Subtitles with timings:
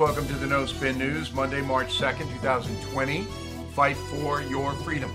[0.00, 3.24] Welcome to the No Spin News, Monday, March 2nd, 2020.
[3.74, 5.14] Fight for your freedom.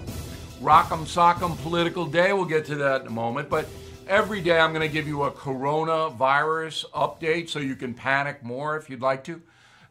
[0.61, 2.33] Rock'em sock'em political day.
[2.33, 3.49] We'll get to that in a moment.
[3.49, 3.67] But
[4.07, 8.77] every day I'm going to give you a coronavirus update so you can panic more
[8.77, 9.41] if you'd like to.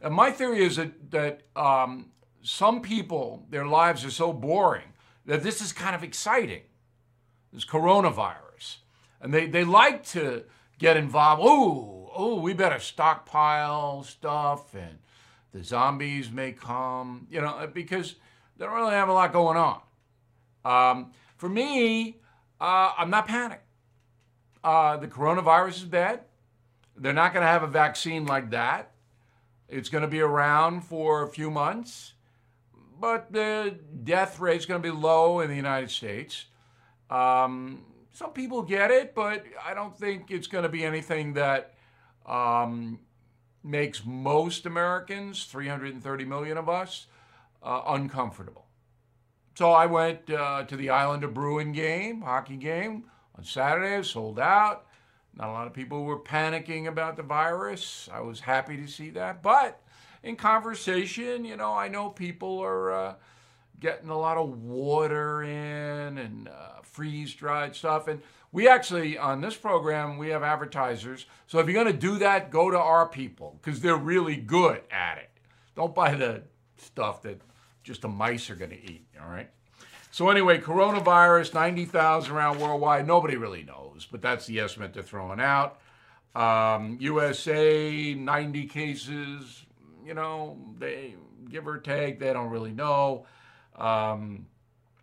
[0.01, 4.93] And my theory is that, that um, some people, their lives are so boring
[5.25, 6.61] that this is kind of exciting,
[7.51, 8.77] this coronavirus.
[9.19, 10.45] And they, they like to
[10.77, 11.41] get involved.
[11.41, 14.99] Ooh, oh, we better stockpile stuff and
[15.53, 18.15] the zombies may come, you know, because
[18.57, 19.81] they don't really have a lot going on.
[20.65, 22.17] Um, for me,
[22.59, 23.63] uh, I'm not panicked.
[24.63, 26.21] Uh, the coronavirus is bad.
[26.97, 28.91] They're not going to have a vaccine like that.
[29.67, 32.13] It's going to be around for a few months,
[32.99, 36.45] but the death rate is going to be low in the United States.
[37.09, 37.83] Um,
[38.15, 41.73] some people get it, but I don't think it's going to be anything that
[42.25, 42.99] um,
[43.61, 47.07] makes most Americans, 330 million of us,
[47.61, 48.67] uh, uncomfortable.
[49.55, 53.03] So I went uh, to the Islander Bruin game, hockey game,
[53.37, 54.85] on Saturday, sold out.
[55.35, 58.07] Not a lot of people were panicking about the virus.
[58.13, 59.43] I was happy to see that.
[59.43, 59.81] But
[60.23, 63.13] in conversation, you know, I know people are uh,
[63.79, 68.07] getting a lot of water in and uh, freeze dried stuff.
[68.07, 71.25] And we actually, on this program, we have advertisers.
[71.47, 74.81] So if you're going to do that, go to our people because they're really good
[74.89, 75.29] at it.
[75.75, 76.43] Don't buy the
[76.77, 77.41] stuff that
[77.83, 79.49] just the mice are going to eat, all right?
[80.11, 83.05] So anyway, coronavirus, 90,000 around worldwide.
[83.05, 85.81] Nobody really knows, but that's the estimate they're throwing out.
[86.33, 89.65] Um, USA, 90 cases.
[90.05, 91.15] You know, they
[91.49, 93.25] give or take, they don't really know.
[93.75, 94.47] Um,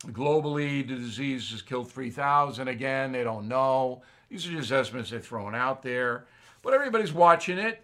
[0.07, 2.67] Globally, the disease has killed 3,000.
[2.67, 4.03] Again, they don't know.
[4.29, 6.27] These are just estimates they're throwing out there.
[6.63, 7.83] But everybody's watching it.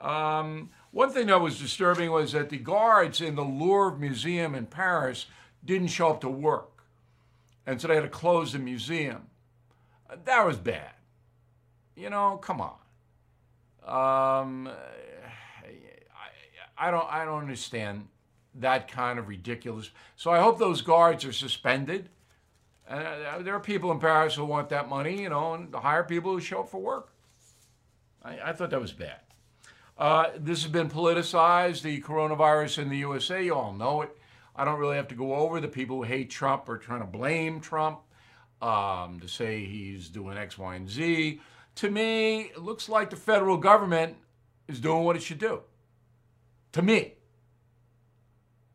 [0.00, 4.66] Um, one thing that was disturbing was that the guards in the Louvre Museum in
[4.66, 5.26] Paris
[5.64, 6.84] didn't show up to work.
[7.66, 9.22] And so they had to close the museum.
[10.24, 10.90] That was bad.
[11.96, 12.76] You know, come on.
[13.86, 15.70] Um, I,
[16.76, 18.08] I, don't, I don't understand
[18.56, 19.90] that kind of ridiculous.
[20.16, 22.08] So I hope those guards are suspended.
[22.88, 26.32] Uh, there are people in Paris who want that money, you know, and hire people
[26.32, 27.12] who show up for work.
[28.22, 29.20] I, I thought that was bad.
[29.96, 33.42] Uh, this has been politicized, the coronavirus in the USA.
[33.44, 34.16] You all know it.
[34.56, 35.60] I don't really have to go over.
[35.60, 38.00] The people who hate Trump or trying to blame Trump
[38.60, 41.40] um, to say he's doing X, Y, and Z.
[41.76, 44.16] To me, it looks like the federal government
[44.68, 45.62] is doing what it should do.
[46.72, 47.14] To me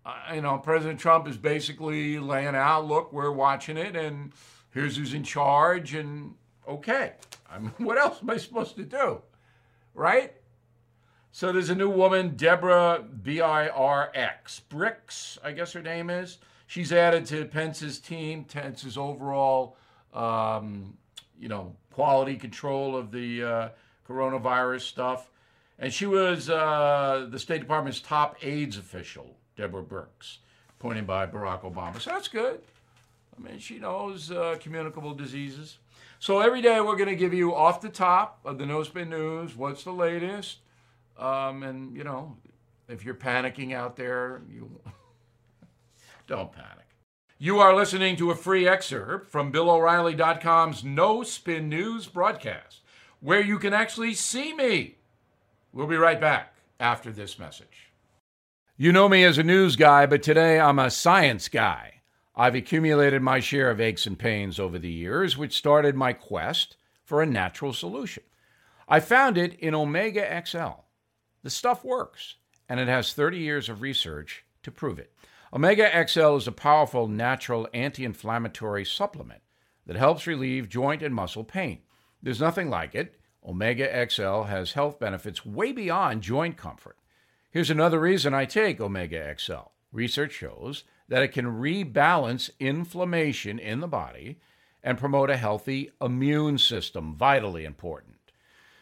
[0.10, 4.32] uh, you know, President Trump is basically laying out, look, we're watching it, and
[4.72, 6.36] here's who's in charge, and
[6.68, 7.14] okay.
[7.50, 9.22] I mean, what else am I supposed to do?
[9.94, 10.34] Right?
[11.32, 14.62] So there's a new woman, Deborah B I R X.
[14.62, 16.40] Bricks, I guess her name is.
[16.68, 19.78] She's added to Pence's team, Pence's overall,
[20.14, 20.98] um,
[21.40, 23.70] you know, quality control of the uh,
[24.08, 25.30] coronavirus stuff.
[25.78, 30.38] And she was uh, the State Department's top AIDS official Deborah Birx,
[30.80, 32.00] appointed by Barack Obama.
[32.00, 32.62] So that's good.
[33.38, 35.80] I mean, she knows uh, communicable diseases.
[36.18, 39.10] So every day we're going to give you off the top of the No Spin
[39.10, 40.60] News what's the latest.
[41.18, 42.38] Um, and, you know,
[42.88, 44.80] if you're panicking out there, you
[46.28, 46.88] don't panic.
[47.38, 52.80] You are listening to a free excerpt from BillO'Reilly.com's No Spin News broadcast,
[53.20, 54.96] where you can actually see me.
[55.74, 57.89] We'll be right back after this message.
[58.82, 61.96] You know me as a news guy, but today I'm a science guy.
[62.34, 66.78] I've accumulated my share of aches and pains over the years, which started my quest
[67.04, 68.24] for a natural solution.
[68.88, 70.86] I found it in Omega XL.
[71.44, 72.36] The stuff works,
[72.70, 75.12] and it has 30 years of research to prove it.
[75.52, 79.42] Omega XL is a powerful natural anti inflammatory supplement
[79.88, 81.80] that helps relieve joint and muscle pain.
[82.24, 83.20] There's nothing like it.
[83.46, 86.96] Omega XL has health benefits way beyond joint comfort.
[87.52, 89.72] Here's another reason I take Omega XL.
[89.92, 94.40] Research shows that it can rebalance inflammation in the body
[94.84, 98.18] and promote a healthy immune system, vitally important.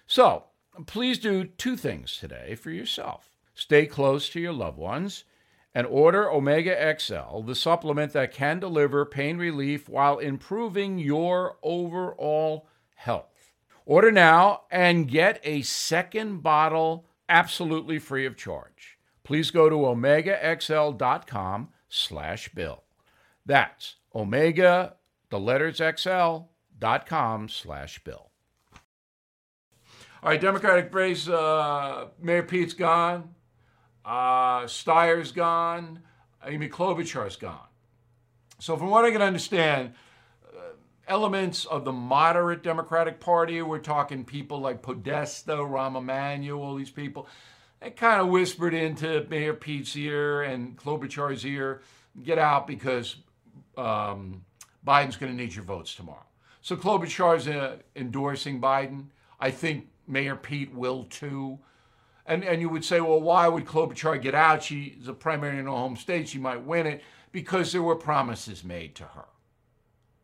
[0.05, 0.47] So,
[0.85, 3.37] please do two things today for yourself.
[3.55, 5.23] Stay close to your loved ones
[5.73, 12.67] and order Omega XL, the supplement that can deliver pain relief while improving your overall
[12.95, 13.53] health.
[13.85, 18.97] Order now and get a second bottle absolutely free of charge.
[19.23, 22.83] Please go to omegaxl.com slash bill.
[23.45, 24.95] That's omega,
[25.29, 28.31] the letters xl.com slash bill.
[30.23, 33.35] All right, Democratic race, uh, Mayor Pete's gone.
[34.03, 36.01] Uh, Steyer's gone.
[36.45, 37.67] Amy Klobuchar's gone.
[38.59, 39.93] So, from what I can understand,
[41.07, 46.89] elements of the moderate Democratic Party, we're talking people like Podesta, Rahm Emanuel, all these
[46.89, 47.27] people,
[47.79, 51.81] they kind of whispered into Mayor Pete's ear and Klobuchar's ear,
[52.23, 53.17] get out because
[53.77, 54.43] um,
[54.85, 56.25] Biden's going to need your votes tomorrow.
[56.61, 59.05] So Klobuchar's uh, endorsing Biden.
[59.39, 61.59] I think Mayor Pete will too.
[62.25, 64.63] And, and you would say, well, why would Klobuchar get out?
[64.63, 66.27] She's a primary in her home state.
[66.27, 67.01] She might win it
[67.31, 69.25] because there were promises made to her.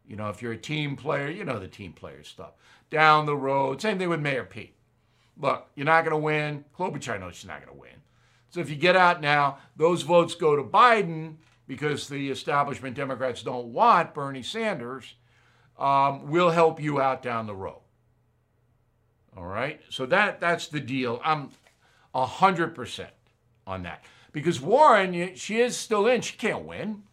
[0.07, 2.51] You know, if you're a team player, you know the team player stuff.
[2.89, 4.75] Down the road, same thing with Mayor Pete.
[5.38, 6.65] Look, you're not going to win.
[6.77, 8.03] Klobuchar knows she's not going to win.
[8.50, 13.41] So if you get out now, those votes go to Biden because the establishment Democrats
[13.41, 15.15] don't want Bernie Sanders.
[15.79, 17.81] Um, will help you out down the road.
[19.35, 21.19] All right, so that that's the deal.
[21.25, 21.50] I'm
[22.13, 23.09] hundred percent
[23.65, 26.21] on that because Warren, she is still in.
[26.21, 27.03] She can't win,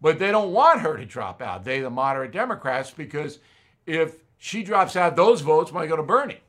[0.00, 1.64] but they don't want her to drop out.
[1.64, 3.38] They, the moderate Democrats, because
[3.86, 6.40] if she drops out, those votes might go to Bernie.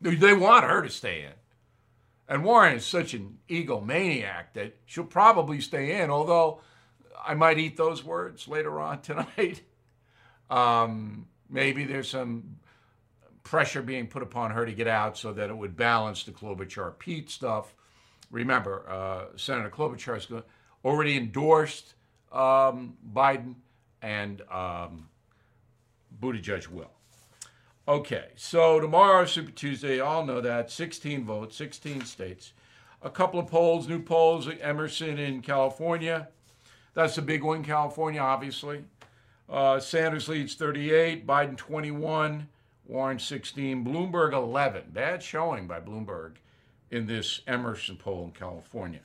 [0.00, 1.32] They want her to stay in.
[2.28, 6.60] And Warren is such an egomaniac that she'll probably stay in, although
[7.24, 9.62] I might eat those words later on tonight.
[10.50, 12.56] Um, maybe there's some
[13.42, 16.98] pressure being put upon her to get out so that it would balance the Klobuchar
[16.98, 17.74] Pete stuff.
[18.30, 20.28] Remember, uh, Senator Klobuchar has
[20.84, 21.94] already endorsed
[22.32, 23.54] um, Biden,
[24.00, 25.08] and um,
[26.20, 26.90] Buttigieg will.
[27.86, 32.52] Okay, so tomorrow, Super Tuesday, all know that 16 votes, 16 states.
[33.02, 36.28] A couple of polls, new polls, Emerson in California.
[36.94, 38.84] That's a big one, California, obviously.
[39.48, 42.48] Uh, Sanders leads 38, Biden 21,
[42.86, 44.84] Warren 16, Bloomberg 11.
[44.92, 46.34] Bad showing by Bloomberg
[46.90, 49.00] in this Emerson poll in California.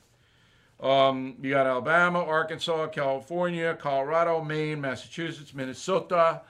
[0.80, 6.42] Um, you got Alabama, Arkansas, California, Colorado, Maine, Massachusetts, Minnesota,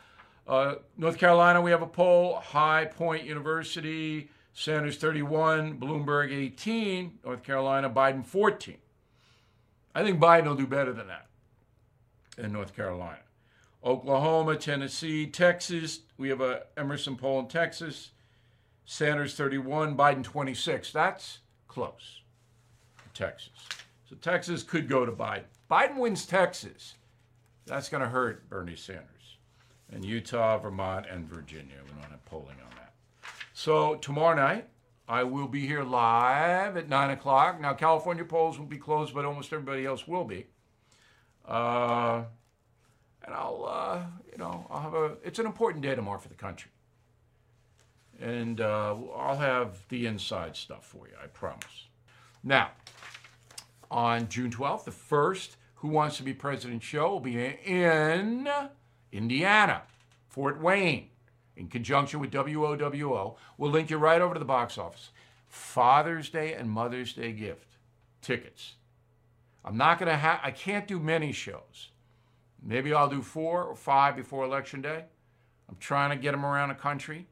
[0.48, 2.36] uh, North Carolina, we have a poll.
[2.36, 8.76] High Point University, Sanders 31, Bloomberg 18, North Carolina, Biden 14.
[9.94, 11.26] I think Biden will do better than that
[12.38, 13.20] in North Carolina.
[13.84, 18.10] Oklahoma, Tennessee, Texas, we have a Emerson poll in Texas.
[18.86, 20.92] Sanders 31, Biden 26.
[20.92, 22.22] That's close.
[23.12, 23.50] Texas.
[24.08, 25.44] So Texas could go to Biden.
[25.70, 26.94] Biden wins Texas.
[27.66, 29.36] That's going to hurt Bernie Sanders
[29.92, 31.76] and Utah, Vermont, and Virginia.
[31.84, 32.94] We don't have polling on that.
[33.52, 34.68] So tomorrow night,
[35.08, 37.60] I will be here live at 9 o'clock.
[37.60, 40.46] Now, California polls will be closed, but almost everybody else will be.
[41.46, 42.24] Uh,
[43.24, 46.34] and I'll, uh, you know, I'll have a, it's an important day tomorrow for the
[46.34, 46.70] country.
[48.20, 51.88] And uh, I'll have the inside stuff for you, I promise.
[52.42, 52.70] Now,
[53.90, 58.48] on June 12th, the first Who Wants to Be President show will be in
[59.12, 59.82] Indiana,
[60.28, 61.08] Fort Wayne,
[61.56, 65.10] in conjunction with WOWO, We'll link you right over to the box office.
[65.48, 67.76] Father's Day and Mother's Day gift
[68.22, 68.74] tickets.
[69.64, 71.90] I'm not going to have, I can't do many shows.
[72.62, 75.04] Maybe I'll do four or five before Election Day.
[75.68, 77.26] I'm trying to get them around the country,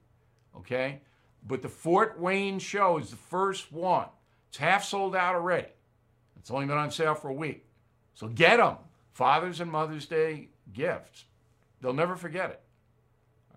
[0.57, 1.01] okay?
[1.47, 4.09] But the Fort Wayne show is the first one.
[4.49, 5.69] It's half sold out already.
[6.47, 7.67] It's only been on sale for a week.
[8.15, 8.77] So get them.
[9.15, 11.25] Father's and Mother's Day gifts.
[11.81, 12.61] They'll never forget it.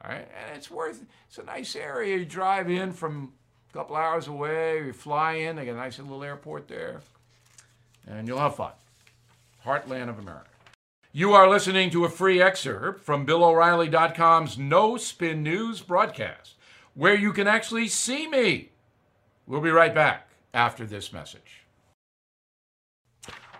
[0.03, 1.05] All right, and it's worth.
[1.27, 2.17] It's a nice area.
[2.17, 3.33] You drive in from
[3.69, 4.87] a couple hours away.
[4.87, 5.55] You fly in.
[5.55, 7.01] They got a nice little airport there,
[8.07, 8.71] and you'll have fun.
[9.63, 10.49] Heartland of America.
[11.11, 16.55] You are listening to a free excerpt from BillO'Reilly.com's No Spin News broadcast,
[16.95, 18.71] where you can actually see me.
[19.45, 21.67] We'll be right back after this message.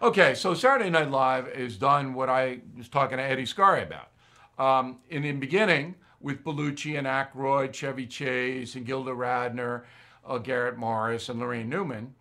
[0.01, 4.11] Okay, so Saturday Night Live is done what I was talking to Eddie Scarry about.
[4.57, 9.83] Um, in the beginning, with Belushi and Aykroyd, Chevy Chase, and Gilda Radner,
[10.25, 12.15] uh, Garrett Morris, and Laraine Newman,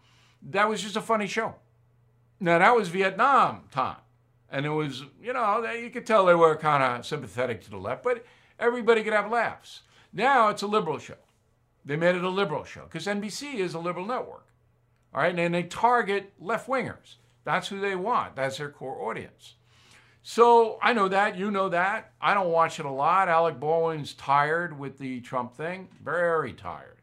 [0.51, 1.55] that was just a funny show.
[2.41, 3.99] Now, that was Vietnam time.
[4.51, 7.77] And it was, you know, you could tell they were kind of sympathetic to the
[7.77, 8.25] left, but
[8.59, 9.83] everybody could have laughs.
[10.13, 11.15] Now it's a liberal show.
[11.85, 14.49] They made it a liberal show because NBC is a liberal network.
[15.15, 17.17] All right, and they target left wingers.
[17.49, 19.55] That's who they want, that's their core audience.
[20.23, 22.12] So I know that, you know that.
[22.21, 23.31] I don't watch it a lot.
[23.31, 26.99] Alec Baldwin's tired with the Trump thing, very tired.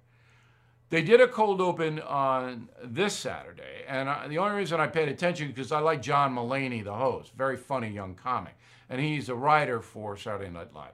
[0.91, 5.09] They did a cold open on this Saturday, and I, the only reason I paid
[5.09, 8.53] attention because I like John Mulaney, the host, very funny young comic,
[8.87, 10.93] and he's a writer for Saturday Night Live.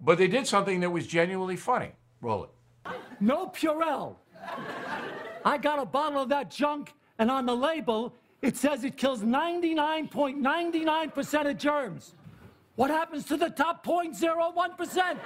[0.00, 1.90] But they did something that was genuinely funny.
[2.22, 2.50] Roll it.
[3.20, 4.16] No Purell.
[5.44, 9.22] I got a bottle of that junk and on the label, it says it kills
[9.22, 12.14] 99.99% of germs.
[12.76, 15.16] What happens to the top 0.01%?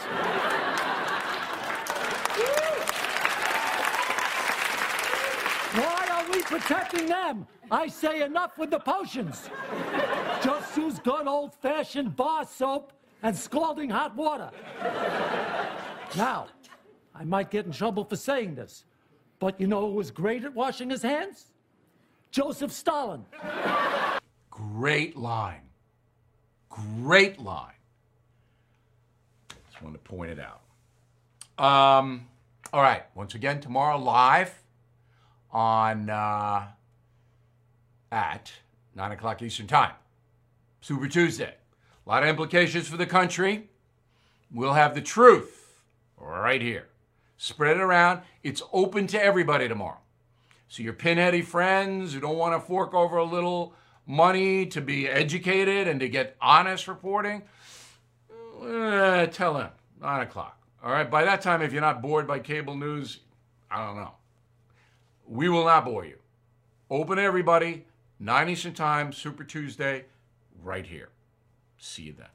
[5.72, 7.46] Why are we protecting them?
[7.70, 9.48] I say enough with the potions.
[10.42, 14.50] Just use good old fashioned bar soap and scalding hot water.
[16.16, 16.48] Now,
[17.14, 18.84] I might get in trouble for saying this,
[19.38, 21.46] but you know who was great at washing his hands?
[22.30, 23.24] Joseph Stalin.
[24.50, 25.62] Great line.
[26.68, 27.72] Great line.
[29.48, 30.60] Just wanted to point it out.
[31.64, 32.26] Um,
[32.72, 33.02] all right.
[33.14, 34.62] Once again, tomorrow live
[35.50, 36.66] on uh,
[38.12, 38.52] at
[38.94, 39.92] 9 o'clock Eastern Time.
[40.80, 41.54] Super Tuesday.
[42.06, 43.68] A lot of implications for the country.
[44.52, 45.74] We'll have the truth
[46.16, 46.86] right here.
[47.36, 48.22] Spread it around.
[48.42, 49.98] It's open to everybody tomorrow.
[50.70, 53.74] So your pinheady friends who don't want to fork over a little
[54.06, 57.42] money to be educated and to get honest reporting,
[58.64, 60.62] eh, tell them nine o'clock.
[60.80, 61.10] All right.
[61.10, 63.18] By that time, if you're not bored by cable news,
[63.68, 64.14] I don't know.
[65.26, 66.18] We will not bore you.
[66.88, 67.86] Open everybody,
[68.20, 70.04] 9 Eastern Time, Super Tuesday,
[70.62, 71.08] right here.
[71.78, 72.28] See you then.